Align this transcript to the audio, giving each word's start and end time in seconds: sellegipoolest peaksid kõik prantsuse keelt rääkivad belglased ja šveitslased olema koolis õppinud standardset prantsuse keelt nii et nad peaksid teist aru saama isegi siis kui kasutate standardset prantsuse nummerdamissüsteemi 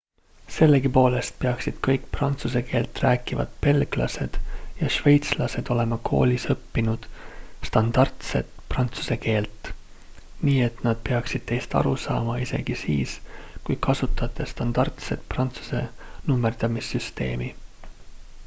sellegipoolest 0.53 1.33
peaksid 1.41 1.75
kõik 1.87 2.05
prantsuse 2.15 2.61
keelt 2.69 3.01
rääkivad 3.03 3.51
belglased 3.65 4.39
ja 4.79 4.89
šveitslased 4.95 5.69
olema 5.75 5.99
koolis 6.09 6.47
õppinud 6.55 7.05
standardset 7.69 8.49
prantsuse 8.73 9.17
keelt 9.27 9.69
nii 10.49 10.57
et 10.71 10.83
nad 10.89 11.05
peaksid 11.13 11.47
teist 11.53 11.77
aru 11.83 11.93
saama 12.07 12.39
isegi 12.47 12.79
siis 12.87 13.15
kui 13.69 13.79
kasutate 13.91 14.51
standardset 14.55 15.29
prantsuse 15.37 15.87
nummerdamissüsteemi 16.33 17.55